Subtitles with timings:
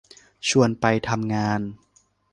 [0.49, 0.85] ชวนไป
[1.33, 1.61] งาน